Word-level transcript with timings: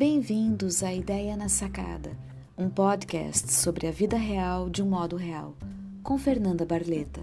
Bem-vindos 0.00 0.82
à 0.82 0.94
Ideia 0.94 1.36
na 1.36 1.50
Sacada, 1.50 2.16
um 2.56 2.70
podcast 2.70 3.52
sobre 3.52 3.86
a 3.86 3.90
vida 3.90 4.16
real 4.16 4.70
de 4.70 4.82
um 4.82 4.88
modo 4.88 5.14
real, 5.14 5.54
com 6.02 6.16
Fernanda 6.16 6.64
Barleta. 6.64 7.20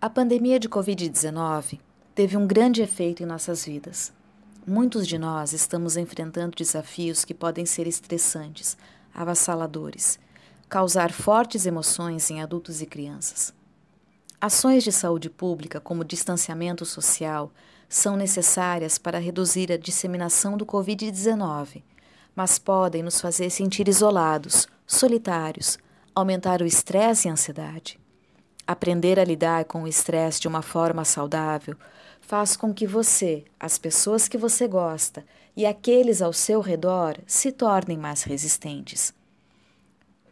A 0.00 0.10
pandemia 0.10 0.58
de 0.58 0.68
Covid-19 0.68 1.78
teve 2.12 2.36
um 2.36 2.44
grande 2.44 2.82
efeito 2.82 3.22
em 3.22 3.26
nossas 3.26 3.64
vidas. 3.64 4.12
Muitos 4.66 5.06
de 5.06 5.18
nós 5.18 5.52
estamos 5.52 5.96
enfrentando 5.96 6.56
desafios 6.56 7.24
que 7.24 7.32
podem 7.32 7.64
ser 7.64 7.86
estressantes, 7.86 8.76
avassaladores, 9.14 10.18
causar 10.68 11.12
fortes 11.12 11.64
emoções 11.64 12.28
em 12.28 12.42
adultos 12.42 12.82
e 12.82 12.86
crianças. 12.86 13.56
Ações 14.40 14.84
de 14.84 14.92
saúde 14.92 15.28
pública, 15.28 15.80
como 15.80 16.04
distanciamento 16.04 16.84
social, 16.84 17.50
são 17.88 18.16
necessárias 18.16 18.96
para 18.96 19.18
reduzir 19.18 19.72
a 19.72 19.76
disseminação 19.76 20.56
do 20.56 20.64
Covid-19, 20.64 21.82
mas 22.36 22.56
podem 22.56 23.02
nos 23.02 23.20
fazer 23.20 23.50
sentir 23.50 23.88
isolados, 23.88 24.68
solitários, 24.86 25.76
aumentar 26.14 26.62
o 26.62 26.66
estresse 26.66 27.26
e 27.26 27.30
a 27.30 27.32
ansiedade. 27.32 27.98
Aprender 28.64 29.18
a 29.18 29.24
lidar 29.24 29.64
com 29.64 29.82
o 29.82 29.88
estresse 29.88 30.40
de 30.40 30.46
uma 30.46 30.62
forma 30.62 31.04
saudável 31.04 31.76
faz 32.20 32.56
com 32.56 32.72
que 32.72 32.86
você, 32.86 33.44
as 33.58 33.76
pessoas 33.76 34.28
que 34.28 34.38
você 34.38 34.68
gosta 34.68 35.24
e 35.56 35.66
aqueles 35.66 36.22
ao 36.22 36.32
seu 36.32 36.60
redor 36.60 37.18
se 37.26 37.50
tornem 37.50 37.98
mais 37.98 38.22
resistentes. 38.22 39.12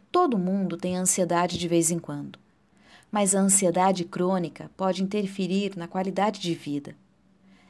Todo 0.09 0.37
mundo 0.37 0.77
tem 0.77 0.95
ansiedade 0.95 1.57
de 1.57 1.67
vez 1.67 1.91
em 1.91 1.99
quando, 1.99 2.39
mas 3.11 3.33
a 3.33 3.39
ansiedade 3.39 4.03
crônica 4.03 4.69
pode 4.75 5.03
interferir 5.03 5.77
na 5.77 5.87
qualidade 5.87 6.39
de 6.39 6.53
vida. 6.53 6.95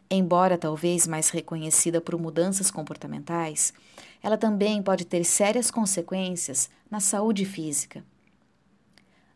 Embora 0.10 0.58
talvez 0.58 1.06
mais 1.06 1.30
reconhecida 1.30 2.00
por 2.00 2.18
mudanças 2.20 2.72
comportamentais, 2.72 3.74
ela 4.24 4.38
também 4.38 4.82
pode 4.82 5.06
ter 5.06 5.24
sérias 5.24 5.70
consequências 5.70 6.70
na 6.90 7.00
saúde 7.00 7.46
física. 7.46 8.04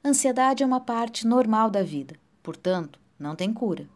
Ansiedade 0.04 0.64
é 0.64 0.66
uma 0.66 0.80
parte 0.80 1.28
normal 1.28 1.70
da 1.70 1.84
vida, 1.84 2.16
portanto, 2.42 3.00
não 3.20 3.36
tem 3.36 3.54
cura. 3.54 3.88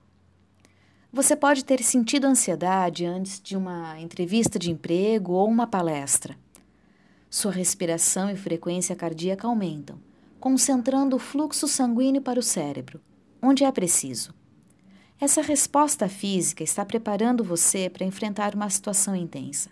Você 1.11 1.33
pode 1.33 1.63
ter 1.63 1.81
sentido 1.81 2.25
ansiedade 2.25 3.05
antes 3.05 3.41
de 3.41 3.55
uma 3.55 3.97
entrevista 3.99 4.59
de 4.59 4.69
emprego 4.69 5.31
ou 5.31 5.47
uma 5.47 5.65
palestra. 5.65 6.37
Sua 7.29 7.51
respiração 7.53 8.29
e 8.29 8.35
frequência 8.35 8.95
cardíaca 8.95 9.47
aumentam, 9.47 9.97
concentrando 10.45 11.15
o 11.15 11.19
fluxo 11.19 11.67
sanguíneo 11.67 12.21
para 12.21 12.39
o 12.39 12.43
cérebro, 12.43 13.01
onde 13.41 13.63
é 13.63 13.71
preciso. 13.71 14.31
Essa 15.19 15.41
resposta 15.41 16.07
física 16.07 16.63
está 16.63 16.85
preparando 16.85 17.43
você 17.43 17.89
para 17.89 18.05
enfrentar 18.05 18.53
uma 18.53 18.69
situação 18.69 19.15
intensa. 19.15 19.71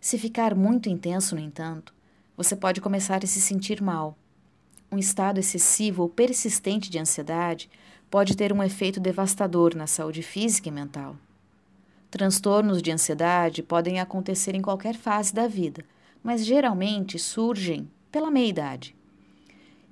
Se 0.00 0.16
ficar 0.16 0.54
muito 0.54 0.88
intenso, 0.88 1.34
no 1.34 1.40
entanto, 1.42 1.92
você 2.34 2.56
pode 2.56 2.80
começar 2.80 3.22
a 3.22 3.26
se 3.26 3.42
sentir 3.42 3.82
mal. 3.82 4.16
Um 4.90 4.96
estado 4.96 5.38
excessivo 5.38 6.04
ou 6.04 6.08
persistente 6.08 6.88
de 6.88 6.98
ansiedade 6.98 7.68
pode 8.10 8.34
ter 8.34 8.54
um 8.54 8.62
efeito 8.62 8.98
devastador 8.98 9.76
na 9.76 9.86
saúde 9.86 10.22
física 10.22 10.70
e 10.70 10.72
mental. 10.72 11.14
Transtornos 12.10 12.80
de 12.80 12.90
ansiedade 12.90 13.62
podem 13.62 14.00
acontecer 14.00 14.54
em 14.54 14.62
qualquer 14.62 14.94
fase 14.94 15.34
da 15.34 15.46
vida, 15.46 15.84
mas 16.22 16.42
geralmente 16.42 17.18
surgem 17.18 17.86
pela 18.10 18.30
meia-idade. 18.30 18.96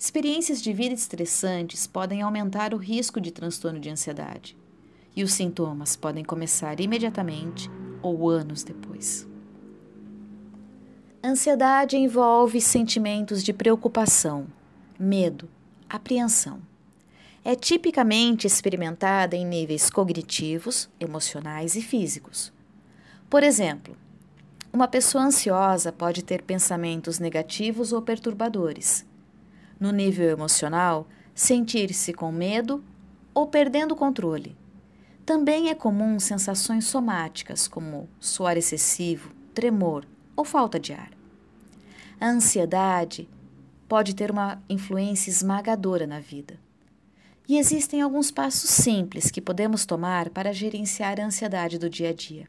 Experiências 0.02 0.60
de 0.60 0.72
vida 0.72 0.96
estressantes 0.96 1.86
podem 1.86 2.22
aumentar 2.22 2.74
o 2.74 2.76
risco 2.76 3.20
de 3.20 3.30
transtorno 3.30 3.78
de 3.78 3.88
ansiedade, 3.88 4.56
e 5.14 5.22
os 5.22 5.32
sintomas 5.32 5.94
podem 5.94 6.24
começar 6.24 6.80
imediatamente 6.80 7.70
ou 8.02 8.28
anos 8.28 8.64
depois. 8.64 9.28
Ansiedade 11.22 11.96
envolve 11.96 12.60
sentimentos 12.60 13.44
de 13.44 13.52
preocupação, 13.52 14.48
medo, 14.98 15.48
apreensão 15.88 16.60
é 17.44 17.54
tipicamente 17.54 18.44
experimentada 18.44 19.36
em 19.36 19.46
níveis 19.46 19.88
cognitivos, 19.88 20.90
emocionais 20.98 21.76
e 21.76 21.80
físicos. 21.80 22.52
Por 23.30 23.44
exemplo, 23.44 23.96
uma 24.72 24.88
pessoa 24.88 25.22
ansiosa 25.22 25.92
pode 25.92 26.24
ter 26.24 26.42
pensamentos 26.42 27.20
negativos 27.20 27.92
ou 27.92 28.02
perturbadores. 28.02 29.11
No 29.82 29.90
nível 29.90 30.30
emocional, 30.30 31.08
sentir-se 31.34 32.12
com 32.12 32.30
medo 32.30 32.84
ou 33.34 33.48
perdendo 33.48 33.94
o 33.94 33.96
controle. 33.96 34.56
Também 35.26 35.70
é 35.70 35.74
comum 35.74 36.20
sensações 36.20 36.84
somáticas, 36.84 37.66
como 37.66 38.08
suor 38.20 38.56
excessivo, 38.56 39.34
tremor 39.52 40.06
ou 40.36 40.44
falta 40.44 40.78
de 40.78 40.92
ar. 40.92 41.10
A 42.20 42.28
ansiedade 42.28 43.28
pode 43.88 44.14
ter 44.14 44.30
uma 44.30 44.62
influência 44.68 45.30
esmagadora 45.30 46.06
na 46.06 46.20
vida. 46.20 46.60
E 47.48 47.58
existem 47.58 48.00
alguns 48.00 48.30
passos 48.30 48.70
simples 48.70 49.32
que 49.32 49.40
podemos 49.40 49.84
tomar 49.84 50.30
para 50.30 50.52
gerenciar 50.52 51.18
a 51.18 51.24
ansiedade 51.24 51.76
do 51.76 51.90
dia 51.90 52.10
a 52.10 52.14
dia. 52.14 52.46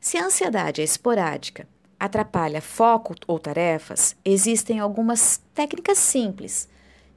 Se 0.00 0.16
a 0.16 0.26
ansiedade 0.26 0.82
é 0.82 0.84
esporádica, 0.84 1.66
atrapalha 2.04 2.60
foco 2.60 3.14
ou 3.28 3.38
tarefas, 3.38 4.16
existem 4.24 4.80
algumas 4.80 5.40
técnicas 5.54 5.98
simples 5.98 6.68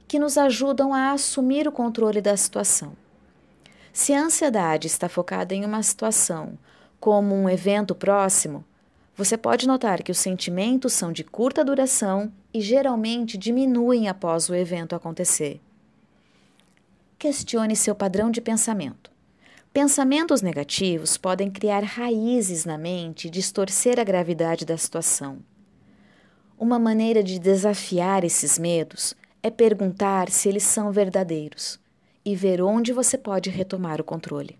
que 0.06 0.16
nos 0.16 0.38
ajudam 0.38 0.94
a 0.94 1.10
assumir 1.10 1.66
o 1.66 1.72
controle 1.72 2.20
da 2.20 2.36
situação. 2.36 2.92
Se 3.92 4.12
a 4.12 4.22
ansiedade 4.22 4.86
está 4.86 5.08
focada 5.08 5.52
em 5.52 5.64
uma 5.64 5.82
situação, 5.82 6.56
como 7.00 7.34
um 7.34 7.48
evento 7.48 7.96
próximo, 7.96 8.64
você 9.16 9.36
pode 9.36 9.66
notar 9.66 10.04
que 10.04 10.12
os 10.12 10.18
sentimentos 10.18 10.92
são 10.92 11.10
de 11.10 11.24
curta 11.24 11.64
duração 11.64 12.32
e 12.54 12.60
geralmente 12.60 13.36
diminuem 13.36 14.08
após 14.08 14.48
o 14.48 14.54
evento 14.54 14.94
acontecer. 14.94 15.60
Questione 17.18 17.74
seu 17.74 17.94
padrão 17.94 18.30
de 18.30 18.40
pensamento. 18.40 19.15
Pensamentos 19.76 20.40
negativos 20.40 21.18
podem 21.18 21.50
criar 21.50 21.82
raízes 21.82 22.64
na 22.64 22.78
mente 22.78 23.26
e 23.26 23.30
distorcer 23.30 24.00
a 24.00 24.04
gravidade 24.04 24.64
da 24.64 24.74
situação. 24.78 25.40
Uma 26.58 26.78
maneira 26.78 27.22
de 27.22 27.38
desafiar 27.38 28.24
esses 28.24 28.58
medos 28.58 29.14
é 29.42 29.50
perguntar 29.50 30.30
se 30.30 30.48
eles 30.48 30.62
são 30.62 30.90
verdadeiros 30.90 31.78
e 32.24 32.34
ver 32.34 32.62
onde 32.62 32.90
você 32.90 33.18
pode 33.18 33.50
retomar 33.50 34.00
o 34.00 34.04
controle. 34.04 34.58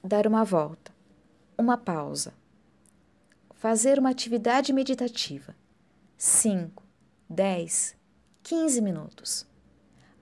Dar 0.00 0.24
uma 0.24 0.44
volta, 0.44 0.92
uma 1.58 1.76
pausa. 1.76 2.32
Fazer 3.56 3.98
uma 3.98 4.10
atividade 4.10 4.72
meditativa. 4.72 5.56
5, 6.16 6.84
10, 7.28 7.96
15 8.44 8.80
minutos. 8.80 9.44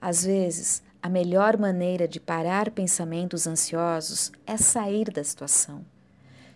Às 0.01 0.25
vezes, 0.25 0.81
a 1.01 1.09
melhor 1.09 1.57
maneira 1.57 2.07
de 2.07 2.19
parar 2.19 2.71
pensamentos 2.71 3.47
ansiosos 3.47 4.31
é 4.45 4.57
sair 4.57 5.11
da 5.11 5.23
situação. 5.23 5.85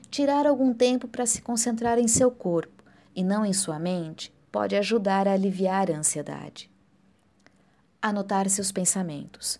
Tirar 0.09 0.45
algum 0.45 0.73
tempo 0.73 1.07
para 1.07 1.25
se 1.25 1.41
concentrar 1.41 1.97
em 1.97 2.07
seu 2.07 2.29
corpo 2.29 2.83
e 3.15 3.23
não 3.23 3.45
em 3.45 3.53
sua 3.53 3.79
mente 3.79 4.33
pode 4.51 4.75
ajudar 4.75 5.27
a 5.27 5.33
aliviar 5.33 5.89
a 5.89 5.97
ansiedade. 5.97 6.69
Anotar 8.01 8.49
seus 8.49 8.71
pensamentos. 8.71 9.59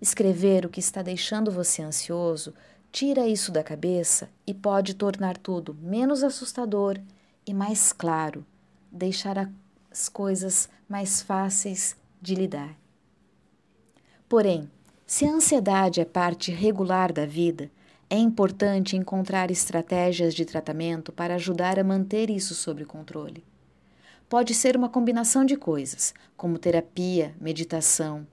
Escrever 0.00 0.64
o 0.64 0.70
que 0.70 0.80
está 0.80 1.02
deixando 1.02 1.50
você 1.50 1.82
ansioso 1.82 2.54
tira 2.90 3.26
isso 3.26 3.52
da 3.52 3.62
cabeça 3.62 4.30
e 4.46 4.54
pode 4.54 4.94
tornar 4.94 5.36
tudo 5.36 5.74
menos 5.74 6.24
assustador 6.24 6.98
e 7.46 7.52
mais 7.52 7.92
claro, 7.92 8.44
deixar 8.90 9.50
as 9.90 10.08
coisas 10.08 10.68
mais 10.88 11.20
fáceis 11.20 11.96
de 12.22 12.34
lidar. 12.34 12.79
Porém, 14.30 14.70
se 15.04 15.24
a 15.26 15.32
ansiedade 15.32 16.00
é 16.00 16.04
parte 16.04 16.52
regular 16.52 17.12
da 17.12 17.26
vida, 17.26 17.68
é 18.08 18.16
importante 18.16 18.96
encontrar 18.96 19.50
estratégias 19.50 20.36
de 20.36 20.44
tratamento 20.44 21.10
para 21.10 21.34
ajudar 21.34 21.80
a 21.80 21.82
manter 21.82 22.30
isso 22.30 22.54
sob 22.54 22.84
controle. 22.84 23.42
Pode 24.28 24.54
ser 24.54 24.76
uma 24.76 24.88
combinação 24.88 25.44
de 25.44 25.56
coisas, 25.56 26.14
como 26.36 26.60
terapia, 26.60 27.34
meditação, 27.40 28.24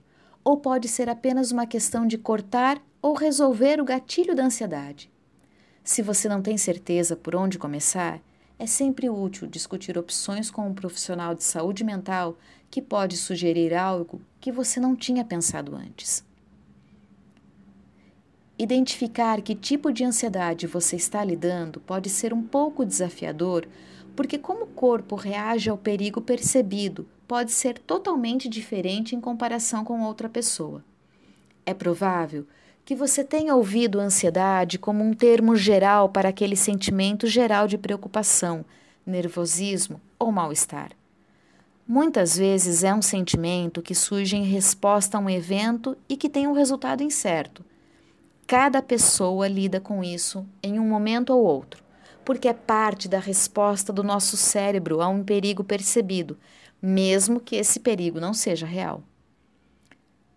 ou 0.43 0.57
pode 0.57 0.87
ser 0.87 1.09
apenas 1.09 1.51
uma 1.51 1.65
questão 1.65 2.05
de 2.05 2.19
cortar 2.19 2.79
ou 3.01 3.15
resolver 3.15 3.81
o 3.81 3.85
gatilho 3.85 4.35
da 4.35 4.43
ansiedade. 4.43 5.11
Se 5.83 6.03
você 6.03 6.29
não 6.29 6.43
tem 6.43 6.59
certeza 6.59 7.15
por 7.15 7.35
onde 7.35 7.57
começar, 7.57 8.21
é 8.59 8.65
sempre 8.65 9.09
útil 9.09 9.47
discutir 9.47 9.97
opções 9.97 10.49
com 10.49 10.67
um 10.67 10.73
profissional 10.73 11.35
de 11.35 11.43
saúde 11.43 11.83
mental 11.83 12.37
que 12.69 12.81
pode 12.81 13.15
sugerir 13.15 13.73
algo 13.73 14.21
que 14.39 14.51
você 14.51 14.79
não 14.79 14.95
tinha 14.95 15.23
pensado 15.23 15.75
antes. 15.75 16.25
Identificar 18.57 19.41
que 19.41 19.53
tipo 19.53 19.93
de 19.93 20.03
ansiedade 20.03 20.65
você 20.65 20.95
está 20.95 21.23
lidando 21.23 21.79
pode 21.79 22.09
ser 22.09 22.33
um 22.33 22.41
pouco 22.41 22.83
desafiador 22.83 23.67
porque, 24.15 24.39
como 24.39 24.63
o 24.63 24.67
corpo 24.67 25.15
reage 25.15 25.69
ao 25.69 25.77
perigo 25.77 26.19
percebido, 26.19 27.07
pode 27.27 27.51
ser 27.51 27.77
totalmente 27.77 28.49
diferente 28.49 29.15
em 29.15 29.21
comparação 29.21 29.85
com 29.85 30.01
outra 30.01 30.27
pessoa. 30.27 30.83
É 31.63 31.71
provável 31.71 32.47
que 32.87 32.95
você 32.95 33.21
tenha 33.21 33.53
ouvido 33.53 33.99
ansiedade 33.99 34.79
como 34.79 35.03
um 35.03 35.13
termo 35.13 35.57
geral 35.57 36.07
para 36.07 36.29
aquele 36.29 36.55
sentimento 36.55 37.27
geral 37.27 37.67
de 37.67 37.77
preocupação, 37.77 38.63
nervosismo 39.05 39.99
ou 40.17 40.31
mal-estar. 40.31 40.91
Muitas 41.85 42.37
vezes 42.37 42.85
é 42.85 42.93
um 42.93 43.01
sentimento 43.01 43.81
que 43.81 43.93
surge 43.93 44.37
em 44.37 44.45
resposta 44.45 45.17
a 45.17 45.19
um 45.19 45.29
evento 45.29 45.97
e 46.07 46.15
que 46.15 46.29
tem 46.29 46.47
um 46.47 46.53
resultado 46.53 47.03
incerto. 47.03 47.61
Cada 48.47 48.81
pessoa 48.81 49.49
lida 49.49 49.81
com 49.81 50.01
isso 50.01 50.45
em 50.63 50.79
um 50.79 50.87
momento 50.87 51.31
ou 51.31 51.43
outro 51.43 51.83
porque 52.23 52.47
é 52.47 52.53
parte 52.53 53.09
da 53.09 53.19
resposta 53.19 53.91
do 53.91 54.03
nosso 54.03 54.37
cérebro 54.37 55.01
a 55.01 55.09
um 55.09 55.23
perigo 55.23 55.63
percebido, 55.63 56.37
mesmo 56.81 57.39
que 57.39 57.55
esse 57.55 57.79
perigo 57.81 58.19
não 58.19 58.33
seja 58.33 58.65
real. 58.65 59.01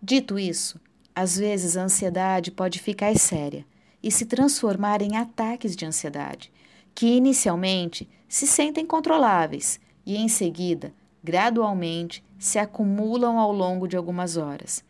Dito 0.01 0.39
isso, 0.39 0.79
às 1.15 1.37
vezes 1.37 1.77
a 1.77 1.83
ansiedade 1.83 2.51
pode 2.51 2.79
ficar 2.79 3.15
séria 3.17 3.65
e 4.01 4.11
se 4.11 4.25
transformar 4.25 5.01
em 5.01 5.17
ataques 5.17 5.75
de 5.75 5.85
ansiedade, 5.85 6.51
que 6.95 7.05
inicialmente 7.05 8.09
se 8.27 8.47
sentem 8.47 8.85
controláveis 8.85 9.79
e 10.05 10.17
em 10.17 10.27
seguida, 10.27 10.93
gradualmente, 11.23 12.23
se 12.39 12.57
acumulam 12.57 13.37
ao 13.37 13.51
longo 13.51 13.87
de 13.87 13.95
algumas 13.95 14.37
horas. 14.37 14.83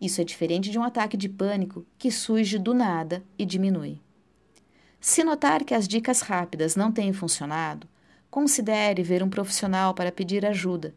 Isso 0.00 0.20
é 0.20 0.24
diferente 0.24 0.70
de 0.70 0.78
um 0.78 0.82
ataque 0.82 1.16
de 1.16 1.28
pânico 1.28 1.84
que 1.98 2.10
surge 2.10 2.58
do 2.58 2.72
nada 2.72 3.22
e 3.38 3.44
diminui. 3.44 4.00
Se 5.00 5.24
notar 5.24 5.64
que 5.64 5.74
as 5.74 5.88
dicas 5.88 6.20
rápidas 6.20 6.76
não 6.76 6.92
têm 6.92 7.12
funcionado, 7.12 7.88
considere 8.30 9.02
ver 9.02 9.22
um 9.22 9.28
profissional 9.28 9.92
para 9.94 10.12
pedir 10.12 10.46
ajuda, 10.46 10.94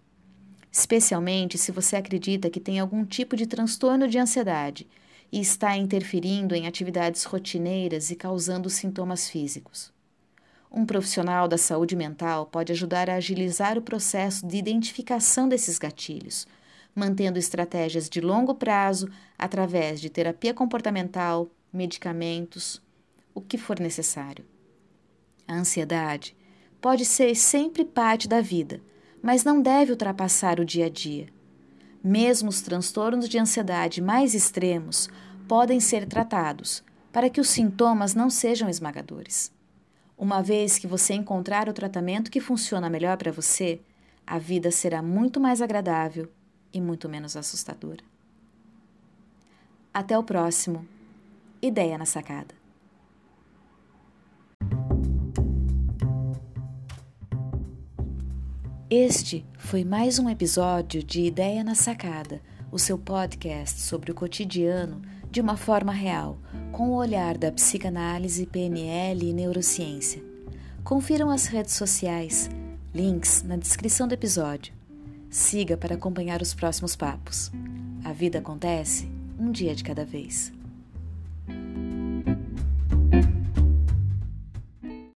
especialmente 0.74 1.56
se 1.56 1.72
você 1.72 1.96
acredita 1.96 2.50
que 2.50 2.60
tem 2.60 2.80
algum 2.80 3.06
tipo 3.06 3.36
de 3.36 3.46
transtorno 3.46 4.08
de 4.08 4.18
ansiedade 4.18 4.88
e 5.32 5.40
está 5.40 5.78
interferindo 5.78 6.56
em 6.56 6.66
atividades 6.66 7.24
rotineiras 7.26 8.10
e 8.10 8.16
causando 8.16 8.72
sintomas 8.72 9.30
físicos. 9.30 9.94
Um 10.72 10.84
profissional 10.84 11.48
da 11.48 11.60
saúde 11.60 11.96
mental 11.96 12.48
pode 12.48 12.72
ajudar 12.72 13.08
a 13.08 13.16
agilizar 13.16 13.78
o 13.78 13.84
processo 13.84 14.48
de 14.48 14.58
identificação 14.58 15.48
desses 15.48 15.78
gatilhos, 15.78 16.48
mantendo 16.96 17.38
estratégias 17.38 18.10
de 18.10 18.20
longo 18.20 18.56
prazo 18.56 19.08
através 19.38 20.02
de 20.02 20.10
terapia 20.10 20.56
comportamental, 20.56 21.52
medicamentos, 21.72 22.82
o 23.36 23.42
que 23.42 23.60
for 23.60 23.80
necessário. 23.80 24.44
A 25.48 25.54
ansiedade 25.54 26.36
pode 26.82 27.06
ser 27.06 27.36
sempre 27.36 27.86
parte 27.86 28.28
da 28.28 28.42
vida, 28.42 28.82
mas 29.24 29.46
não 29.46 29.62
deve 29.62 29.92
ultrapassar 29.92 30.60
o 30.60 30.66
dia 30.66 30.88
a 30.88 30.90
dia. 30.90 31.30
Mesmo 32.04 32.50
os 32.50 32.62
transtornos 32.62 33.30
de 33.30 33.40
ansiedade 33.40 34.02
mais 34.02 34.36
extremos 34.36 35.10
podem 35.48 35.80
ser 35.80 36.06
tratados 36.06 36.84
para 37.14 37.30
que 37.30 37.40
os 37.40 37.48
sintomas 37.48 38.14
não 38.14 38.30
sejam 38.30 38.70
esmagadores. 38.70 39.50
Uma 40.18 40.42
vez 40.42 40.78
que 40.78 40.86
você 40.86 41.14
encontrar 41.14 41.70
o 41.70 41.74
tratamento 41.74 42.30
que 42.30 42.42
funciona 42.42 42.90
melhor 42.90 43.16
para 43.16 43.32
você, 43.32 43.80
a 44.28 44.38
vida 44.38 44.70
será 44.72 45.02
muito 45.02 45.40
mais 45.40 45.62
agradável 45.62 46.30
e 46.74 46.82
muito 46.82 47.08
menos 47.08 47.38
assustadora. 47.38 48.04
Até 49.94 50.18
o 50.18 50.24
próximo 50.24 50.86
Ideia 51.62 51.98
na 51.98 52.06
Sacada. 52.06 52.63
Este 58.96 59.44
foi 59.58 59.84
mais 59.84 60.20
um 60.20 60.30
episódio 60.30 61.04
de 61.04 61.22
Ideia 61.22 61.64
na 61.64 61.74
Sacada, 61.74 62.40
o 62.72 62.78
seu 62.78 62.96
podcast 62.96 63.82
sobre 63.82 64.12
o 64.12 64.14
cotidiano 64.14 65.02
de 65.32 65.42
uma 65.42 65.58
forma 65.58 65.92
real, 65.92 66.38
com 66.72 66.90
o 66.90 66.96
olhar 66.98 67.36
da 67.36 67.52
psicanálise, 67.52 68.46
PNL 68.46 69.28
e 69.28 69.34
neurociência. 69.34 70.24
Confiram 70.84 71.32
as 71.32 71.48
redes 71.48 71.74
sociais, 71.74 72.52
links 72.94 73.42
na 73.42 73.56
descrição 73.56 74.08
do 74.08 74.14
episódio. 74.14 74.76
Siga 75.28 75.76
para 75.76 75.96
acompanhar 75.96 76.40
os 76.40 76.54
próximos 76.54 76.96
papos. 76.96 77.52
A 78.04 78.14
vida 78.14 78.38
acontece 78.38 79.12
um 79.40 79.52
dia 79.52 79.74
de 79.74 79.84
cada 79.84 80.06
vez. 80.06 80.54